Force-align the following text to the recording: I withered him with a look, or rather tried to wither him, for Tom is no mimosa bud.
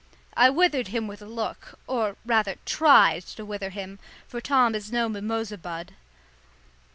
I 0.35 0.49
withered 0.49 0.87
him 0.87 1.05
with 1.05 1.21
a 1.21 1.27
look, 1.27 1.77
or 1.85 2.15
rather 2.25 2.55
tried 2.65 3.21
to 3.35 3.45
wither 3.45 3.69
him, 3.69 3.99
for 4.27 4.41
Tom 4.41 4.73
is 4.73 4.91
no 4.91 5.07
mimosa 5.07 5.59
bud. 5.59 5.93